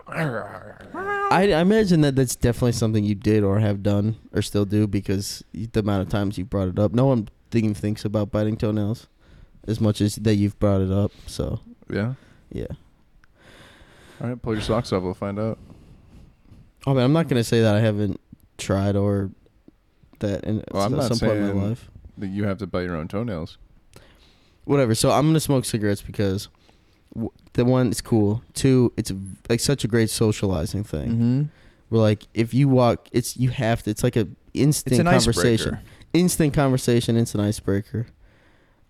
[0.09, 4.87] I, I imagine that that's definitely something you did or have done or still do
[4.87, 6.93] because the amount of times you've brought it up.
[6.93, 9.09] No one even thinks about biting toenails
[9.67, 11.11] as much as that you've brought it up.
[11.27, 12.15] So Yeah.
[12.53, 12.67] yeah.
[14.21, 15.03] All right, pull your socks off.
[15.03, 15.59] We'll find out.
[16.87, 18.21] I mean, I'm not gonna say that I haven't
[18.59, 19.31] tried or
[20.21, 21.91] that in Well, I'm at not some point in my life.
[22.19, 23.59] That you have to bite your own toenails.
[24.65, 24.95] Whatever.
[24.95, 26.49] So I'm gonna smoke cigarettes because
[27.55, 28.43] the one it's cool.
[28.55, 29.13] Two, it's
[29.49, 31.09] like such a great socializing thing.
[31.11, 31.43] Mm-hmm.
[31.89, 33.91] Where like if you walk, it's you have to.
[33.91, 35.75] It's like a instant It's an conversation.
[35.75, 35.83] icebreaker.
[36.13, 37.17] Instant conversation.
[37.17, 38.07] Instant icebreaker.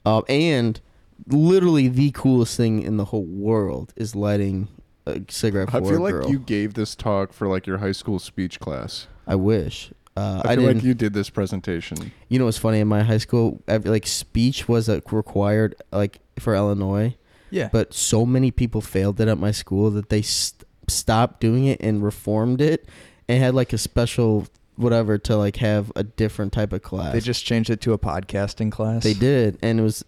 [0.04, 0.80] Um, and
[1.26, 4.68] literally the coolest thing in the whole world is lighting
[5.06, 6.30] a cigarette for I feel a like girl.
[6.30, 9.06] you gave this talk for like your high school speech class.
[9.26, 9.92] I wish.
[10.16, 10.76] Uh, I I, feel didn't.
[10.78, 12.12] like you did this presentation.
[12.28, 12.80] You know what's funny?
[12.80, 17.14] In my high school, every, like speech was a required like for Illinois,
[17.50, 17.68] Yeah.
[17.72, 21.80] but so many people failed it at my school that they st- stopped doing it
[21.80, 22.88] and reformed it
[23.28, 27.12] and had like a special whatever to like have a different type of class.
[27.12, 29.02] they just changed it to a podcasting class.
[29.02, 30.04] they did, and it was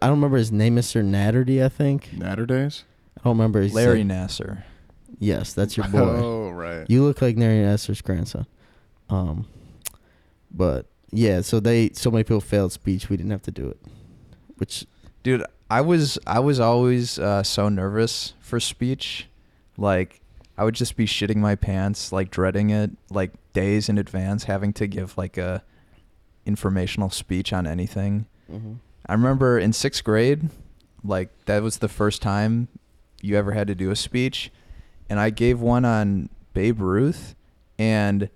[0.00, 1.04] I don't remember his name, Mr.
[1.04, 2.12] Natterdy, I think.
[2.14, 2.84] Natter days.
[3.18, 4.16] I don't remember his Larry name.
[4.16, 4.62] Nassar.
[5.18, 5.98] Yes, that's your boy.
[6.22, 6.86] Oh right.
[6.88, 8.46] You look like Larry Nassar's grandson.
[9.10, 9.46] Um,
[10.50, 13.08] but yeah, so they so many people failed speech.
[13.08, 13.78] We didn't have to do it,
[14.56, 14.86] which
[15.22, 19.28] Dude, I was I was always uh, so nervous for speech.
[19.76, 20.20] Like
[20.56, 24.72] I would just be shitting my pants, like dreading it, like days in advance, having
[24.74, 25.62] to give like a
[26.44, 28.26] informational speech on anything.
[29.06, 30.50] I remember in sixth grade,
[31.04, 32.68] like that was the first time
[33.20, 34.52] you ever had to do a speech,
[35.10, 37.34] and I gave one on Babe Ruth,
[37.78, 38.30] and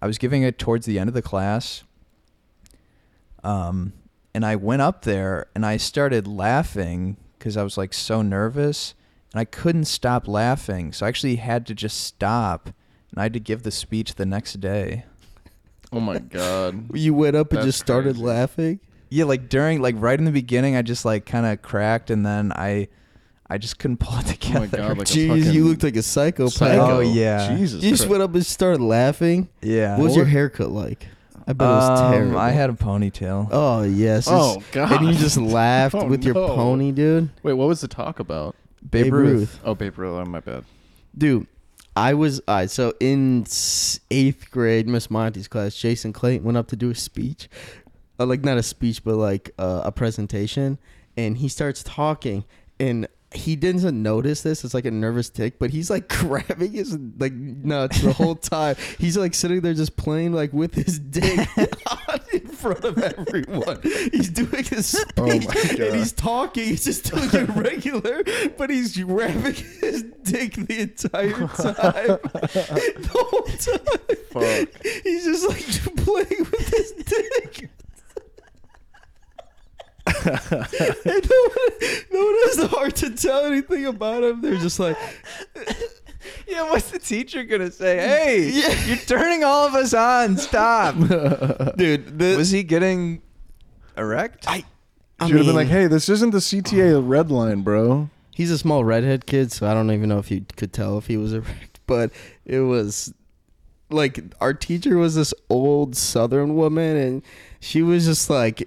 [0.00, 1.82] I was giving it towards the end of the class.
[3.42, 3.92] Um,
[4.36, 8.92] and I went up there and I started laughing because I was like so nervous,
[9.32, 12.66] and I couldn't stop laughing, so I actually had to just stop,
[13.10, 15.06] and I had to give the speech the next day.
[15.90, 16.94] Oh my god.
[16.94, 18.26] you went up and That's just started crazy.
[18.26, 18.80] laughing.
[19.08, 22.26] Yeah, like during like right in the beginning, I just like kind of cracked, and
[22.26, 22.88] then I,
[23.48, 24.58] I just couldn't pull it together.
[24.58, 24.98] Oh my god.
[24.98, 26.52] Like Jeez, you looked like a psychopath.
[26.52, 26.96] Psycho.
[26.98, 27.56] Oh, yeah.
[27.56, 27.82] Jesus.
[27.82, 28.10] You just Christ.
[28.10, 29.48] went up and started laughing.
[29.62, 29.96] yeah.
[29.96, 31.08] What was your haircut like?
[31.46, 32.38] I bet it was Um, terrible.
[32.38, 33.48] I had a ponytail.
[33.52, 34.26] Oh yes.
[34.30, 34.92] Oh it's- god.
[34.92, 36.48] And you just laughed Oh, with your no.
[36.48, 37.30] pony, dude.
[37.42, 38.56] Wait, what was the talk about?
[38.88, 39.60] Babe, Ruth.
[39.64, 40.26] Oh, Babe Ruth.
[40.26, 40.64] Oh, my bad.
[41.16, 41.46] Dude,
[41.96, 46.58] I was all right, so in s- eighth grade, Miss Monty's class, Jason Clayton went
[46.58, 47.48] up to do a speech,
[48.20, 50.78] uh, like not a speech, but like uh, a presentation,
[51.16, 52.44] and he starts talking,
[52.78, 54.64] and he doesn't notice this.
[54.64, 58.76] It's like a nervous tick, but he's like grabbing his like nuts the whole time.
[58.98, 61.48] he's like sitting there just playing like with his dick
[62.32, 63.80] in front of everyone.
[63.82, 65.80] He's doing his oh speech Oh my God.
[65.80, 66.64] and he's talking.
[66.64, 68.22] He's just doing it regular,
[68.56, 72.18] but he's grabbing his dick the entire time.
[72.22, 74.16] the whole time.
[74.30, 74.82] Fuck.
[75.04, 77.70] He's just like playing with his dick.
[80.06, 84.40] And no one, no one has the heart to tell anything about him.
[84.40, 84.96] They're just like,
[86.48, 87.96] Yeah, what's the teacher gonna say?
[87.98, 88.84] Hey, Yeah.
[88.86, 90.36] you're turning all of us on.
[90.36, 90.94] Stop.
[91.76, 93.22] dude, the, Was he getting
[93.96, 94.44] erect?
[94.48, 94.64] I,
[95.18, 98.10] I Should have been like, hey, this isn't the CTA red line, bro.
[98.34, 101.06] he's a small redhead kid, so I don't even know if you could tell if
[101.06, 102.10] he was erect, but
[102.44, 103.12] it was
[103.88, 107.22] like our teacher was this old Southern woman, and
[107.60, 108.66] she was just like,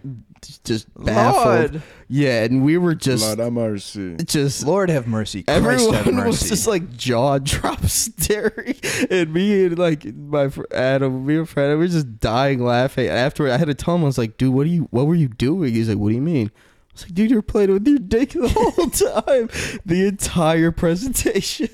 [0.64, 1.46] just baffled.
[1.74, 4.16] Lord, Yeah, and we were just, Lord have mercy.
[4.26, 5.44] just Lord have mercy.
[5.44, 6.28] Christ Everyone have mercy.
[6.28, 8.76] was just like jaw drop staring,
[9.10, 13.08] and me and like my fr- Adam, me and Fred, we were just dying laughing.
[13.08, 14.88] After I had to tell him, I was like, "Dude, what are you?
[14.92, 17.42] What were you doing?" He's like, "What do you mean?" I was like, "Dude, you're
[17.42, 18.90] playing with your dick the whole
[19.24, 19.50] time,
[19.86, 21.70] the entire presentation."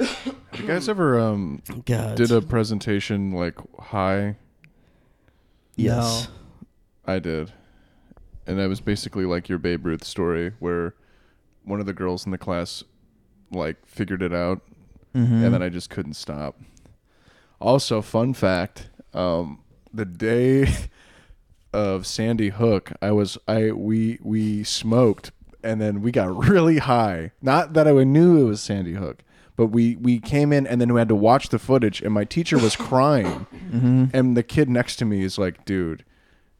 [0.00, 4.36] You guys ever um God, did a presentation like high?
[5.76, 6.28] yes,
[7.06, 7.52] I did.
[8.46, 10.94] And that was basically like your Babe Ruth story where
[11.64, 12.84] one of the girls in the class
[13.50, 14.60] like figured it out
[15.14, 15.44] Mhm.
[15.44, 16.58] and then I just couldn't stop.
[17.60, 19.60] Also, fun fact, um
[19.92, 20.66] the day
[21.72, 25.30] of Sandy Hook, I was I we we smoked
[25.62, 27.32] and then we got really high.
[27.40, 29.22] Not that I knew it was Sandy Hook,
[29.56, 32.24] but we we came in and then we had to watch the footage and my
[32.24, 34.10] teacher was crying Mhm.
[34.12, 36.04] and the kid next to me is like, dude,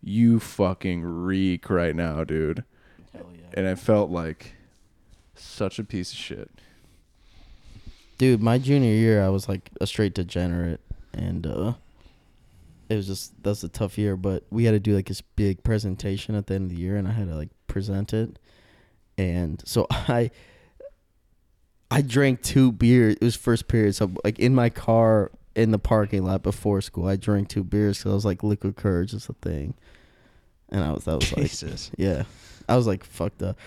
[0.04, 2.64] you fucking reek right now, dude.
[3.12, 3.46] Hell yeah.
[3.54, 4.54] And I felt like
[5.34, 6.50] such a piece of shit.
[8.18, 8.42] dude.
[8.42, 10.80] My junior year, I was like a straight degenerate,
[11.12, 11.72] and uh,
[12.88, 14.16] it was just that's a tough year.
[14.16, 16.96] But we had to do like this big presentation at the end of the year,
[16.96, 18.38] and I had to like present it.
[19.16, 20.30] And so I,
[21.90, 23.14] I drank two beers.
[23.14, 27.06] It was first period, so like in my car in the parking lot before school,
[27.06, 29.74] I drank two beers because I was like liquid courage is a thing,
[30.70, 31.90] and I was that was like Jesus.
[31.96, 32.24] yeah,
[32.68, 33.58] I was like fucked up.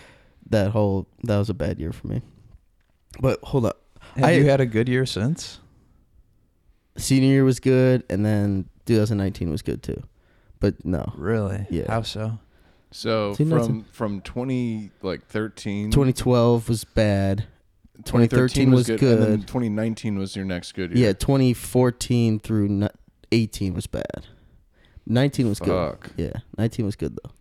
[0.49, 2.21] That whole that was a bad year for me.
[3.19, 3.81] But hold up.
[4.15, 5.59] Have I- you had a good year since?
[6.97, 10.01] senior year was good and then 2019 was good too
[10.59, 11.67] but no Really?
[11.69, 11.83] Yeah.
[11.87, 12.39] How so?
[12.89, 17.45] So See, from from 20 like 13 2012 was bad
[18.05, 19.47] 2013 was And then good.
[19.47, 21.07] 2019 was your next good year.
[21.07, 22.87] yeah 2014 through ni-
[23.31, 24.27] 18 was bad
[25.05, 27.31] 19 was good yeah 19 was good though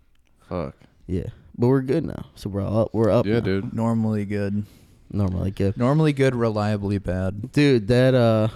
[0.48, 0.76] Fuck.
[1.06, 1.26] yeah
[1.58, 3.40] but we're good now so we're all up we're up Yeah, now.
[3.40, 3.72] dude.
[3.72, 4.64] Normally good.
[5.10, 7.52] normally good Normally good, reliably bad.
[7.52, 8.48] dude that uh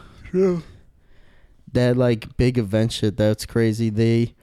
[1.73, 4.35] that like big event shit that's crazy they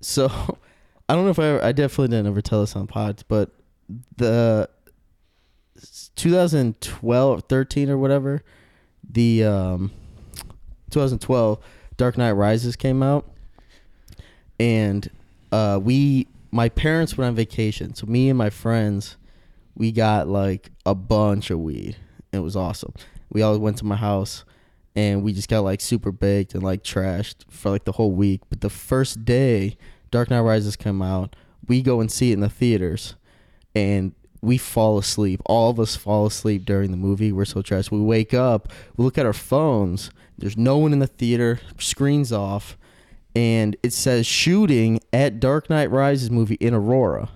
[0.00, 0.26] so
[1.08, 3.50] i don't know if i ever, i definitely didn't ever tell this on pods but
[4.16, 4.68] the
[6.16, 8.42] 2012 13 or whatever
[9.10, 9.90] the um
[10.90, 11.58] 2012
[11.96, 13.28] dark knight rises came out.
[14.58, 15.10] And
[15.52, 17.94] uh we my parents went on vacation.
[17.94, 19.16] So me and my friends
[19.76, 21.96] we got like a bunch of weed.
[22.32, 22.94] It was awesome.
[23.30, 24.44] We all went to my house
[24.94, 28.42] and we just got like super baked and like trashed for like the whole week.
[28.48, 29.76] But the first day
[30.10, 31.34] dark knight rises come out
[31.68, 33.14] we go and see it in the theaters.
[33.74, 34.12] And
[34.44, 38.00] we fall asleep all of us fall asleep during the movie we're so trashed we
[38.00, 42.76] wake up we look at our phones there's no one in the theater screens off
[43.34, 47.28] and it says shooting at dark knight rises movie in aurora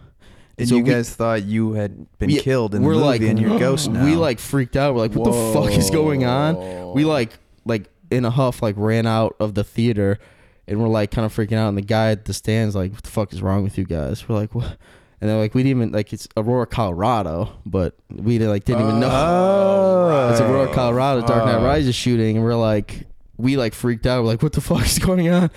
[0.58, 3.20] And So you we- guys thought you had been Yeah, killed in we're movie like,
[3.22, 4.04] and you're ghost now.
[4.04, 4.92] We like freaked out.
[4.94, 6.92] We're like, what the fuck is going on?
[6.94, 7.30] We like
[7.64, 10.18] like in a huff like ran out of the theater
[10.66, 13.02] and we're like kind of freaking out and the guy at the stands like, what
[13.04, 14.28] the fuck is wrong with you guys?
[14.28, 14.76] We're like, what?
[15.20, 19.00] And they're like, we didn't even like it's Aurora, Colorado, but we like didn't even
[19.00, 19.08] know.
[19.10, 21.26] Oh, It's Aurora, Colorado.
[21.26, 21.62] Dark Knight Fuck.
[21.64, 24.22] Rises shooting, and we're like, we like freaked out.
[24.22, 25.50] We're like, what the fuck is going on?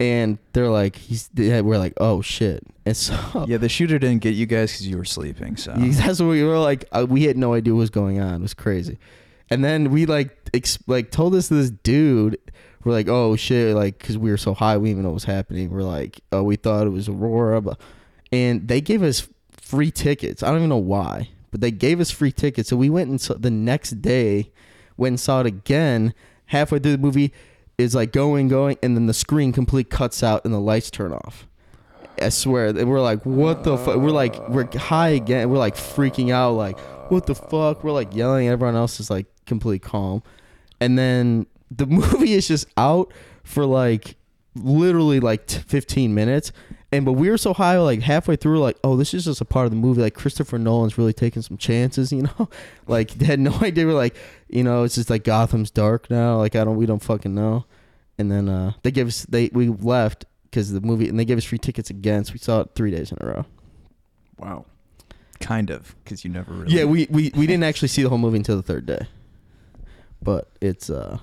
[0.00, 1.28] And they're like, he's.
[1.28, 2.62] they- We're like, oh shit.
[2.84, 5.56] And so Yeah, the shooter didn't get you guys because you were sleeping.
[5.56, 6.84] So That's what we were like.
[6.92, 8.34] Uh, we had no idea what was going on.
[8.34, 8.98] It was crazy.
[9.50, 12.38] And then we like ex- like told this to this dude.
[12.84, 15.14] We're like, oh shit, like because we were so high, we didn't even know what
[15.14, 15.70] was happening.
[15.70, 17.80] We're like, oh, we thought it was Aurora, but
[18.32, 20.42] and they gave us free tickets.
[20.42, 22.68] I don't even know why, but they gave us free tickets.
[22.68, 24.50] So we went and saw the next day,
[24.96, 26.14] went and saw it again.
[26.46, 27.32] Halfway through the movie,
[27.78, 31.12] is like going, going, and then the screen complete cuts out and the lights turn
[31.12, 31.46] off.
[32.20, 33.96] I swear, we're like, what the fuck?
[33.96, 35.50] We're like, we're high again.
[35.50, 36.78] We're like freaking out, like,
[37.10, 37.84] what the fuck?
[37.84, 38.48] We're like yelling.
[38.48, 40.22] Everyone else is like completely calm.
[40.80, 43.12] And then the movie is just out
[43.44, 44.16] for like
[44.54, 46.52] literally like 15 minutes.
[46.92, 49.44] And but we were so high, like halfway through, like, oh, this is just a
[49.44, 50.02] part of the movie.
[50.02, 52.48] Like Christopher Nolan's really taking some chances, you know.
[52.86, 53.86] like they had no idea.
[53.86, 54.16] We're like,
[54.48, 56.36] you know, it's just like Gotham's dark now.
[56.38, 57.64] Like I don't, we don't fucking know.
[58.18, 61.36] And then uh they gave us, they we left because the movie and they gave
[61.36, 62.24] us free tickets again.
[62.24, 63.44] So we saw it three days in a row.
[64.38, 64.64] Wow.
[65.40, 66.74] Kind of, because you never really.
[66.74, 69.06] Yeah, we, we we didn't actually see the whole movie until the third day,
[70.22, 71.18] but it's uh,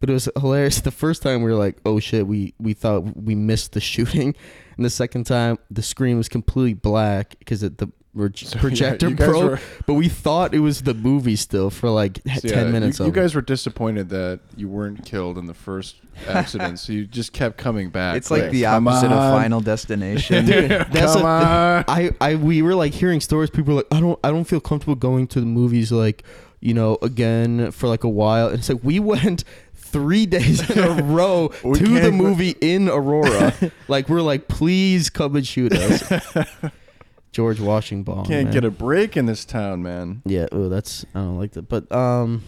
[0.00, 0.80] but it was hilarious.
[0.90, 4.34] The first time we were like, oh shit, we we thought we missed the shooting,
[4.76, 7.90] and the second time the screen was completely black because the pro-
[8.34, 9.50] So, yeah, projector you guys broke.
[9.52, 12.98] were- but we thought it was the movie still for like So, ten yeah, minutes.
[12.98, 15.94] You, you guys were disappointed that you weren't killed in the first
[16.26, 18.16] accident, so you just kept coming back.
[18.16, 19.32] It's like the "Come opposite of.
[19.40, 20.44] Final Destination.
[20.44, 21.84] Dude, that's Come a- on.
[21.86, 23.48] I, I we were like hearing stories.
[23.48, 26.24] People were like, I don't I don't feel comfortable going to the movies like
[26.58, 28.48] you know again for like a while.
[28.48, 29.44] And it's like we went
[29.90, 33.54] three days in a row to the movie in Aurora.
[33.88, 36.22] like we're like, please come and shoot us.
[37.32, 38.24] George Washington.
[38.24, 38.52] Can't man.
[38.52, 40.22] get a break in this town, man.
[40.24, 42.42] Yeah, oh, that's I don't like that, but um,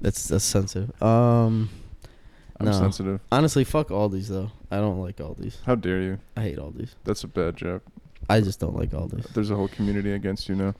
[0.00, 0.90] that's that's sensitive.
[1.02, 1.68] Um,
[2.58, 2.72] I'm No.
[2.72, 3.20] sensitive.
[3.32, 4.50] honestly, fuck Aldi's though.
[4.70, 5.60] I don't like Aldi's.
[5.66, 6.18] How dare you?
[6.36, 6.94] I hate Aldi's.
[7.04, 7.82] That's a bad joke.
[8.30, 9.26] I just don't like Aldi's.
[9.34, 10.74] There's a whole community against you now.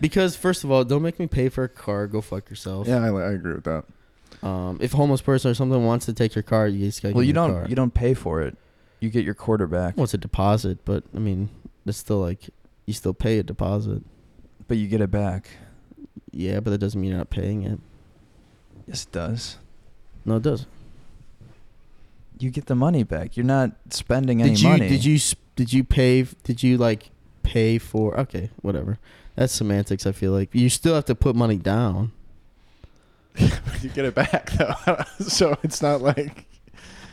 [0.00, 2.06] Because first of all, don't make me pay for a car.
[2.06, 2.86] Go fuck yourself.
[2.86, 3.84] Yeah, I, I agree with that.
[4.42, 7.14] Um, if a homeless person or something wants to take your car, you just gotta
[7.14, 7.68] well, give you them a don't car.
[7.68, 8.56] you don't pay for it.
[9.00, 11.48] You get your quarterback, Well, it's a deposit, but I mean,
[11.86, 12.50] it's still like
[12.86, 14.02] you still pay a deposit.
[14.68, 15.48] but you get it back.
[16.32, 17.78] Yeah, but that doesn't mean you're not paying it.
[18.86, 19.58] Yes, it does.
[20.24, 20.66] No, it does.
[22.38, 23.36] You get the money back.
[23.36, 24.88] You're not spending any Did you money.
[24.88, 26.20] did you s- did you pay?
[26.22, 27.10] f- Did you like
[27.46, 28.18] pay for?
[28.20, 28.98] Okay, whatever.
[29.36, 30.06] That's semantics.
[30.06, 32.12] I feel like you still have to put money down.
[33.38, 34.74] you get it back though,
[35.20, 36.46] so it's not like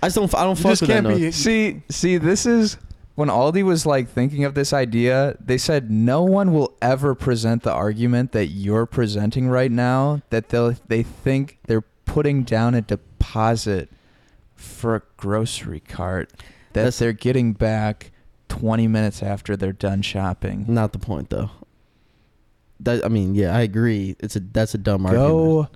[0.02, 0.34] I just don't.
[0.36, 0.94] I don't You fuck just with that.
[1.04, 1.16] can't no.
[1.18, 2.78] be- See, see, this is
[3.16, 5.36] when Aldi was like thinking of this idea.
[5.44, 10.22] They said no one will ever present the argument that you're presenting right now.
[10.30, 13.90] That they they think they're putting down a deposit
[14.56, 18.12] for a grocery cart that That's- they're getting back
[18.54, 20.66] 20 minutes after they're done shopping.
[20.68, 21.50] Not the point though.
[22.80, 24.16] That I mean, yeah, I agree.
[24.20, 25.30] It's a that's a dumb argument.
[25.32, 25.68] Go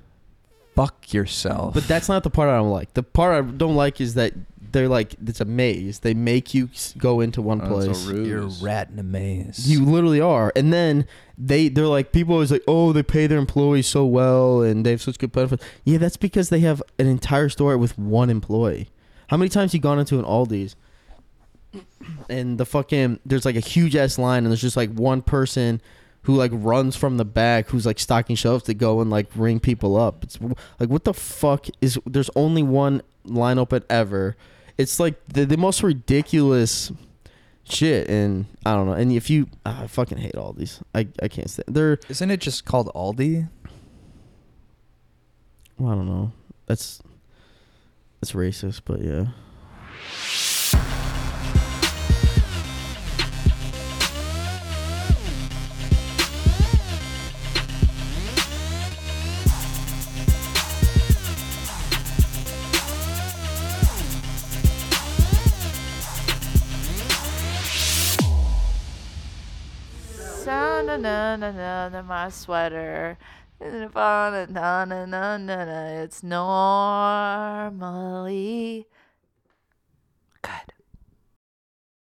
[0.76, 1.74] fuck yourself.
[1.74, 2.94] But that's not the part I don't like.
[2.94, 4.34] The part I don't like is that
[4.72, 6.00] they're like it's a maze.
[6.00, 8.06] They make you s- go into one Oh, it's a place.
[8.06, 8.28] ruse.
[8.28, 9.70] you're a rat in a maze.
[9.70, 13.40] You literally are, and then they they're like people always like, oh, they pay their
[13.40, 15.64] employees so well and they have such good benefits.
[15.86, 18.90] Yeah, that's because they have an entire store with one employee.
[19.28, 20.76] How many times you gone into an Aldi's
[22.30, 25.82] and the fucking there's like a huge ass line and there's just like one person
[26.24, 29.60] who like runs from the back who's like stocking shelves to go and like ring
[29.60, 30.24] people up.
[30.24, 30.38] It's
[30.80, 34.36] like what the fuck is there's only one line open ever.
[34.78, 36.92] It's like the, the most ridiculous
[37.64, 38.94] shit and I don't know.
[38.94, 40.82] And if you ah, I fucking hate Aldi's.
[40.94, 41.74] I I can't stand.
[41.74, 43.50] They're Isn't it just called Aldi?
[45.78, 46.32] well, I don't know.
[46.66, 47.02] That's
[48.20, 49.28] that's racist, but yeah.
[70.98, 73.18] Na na na na my sweater.
[73.60, 73.94] It's
[76.24, 76.88] normally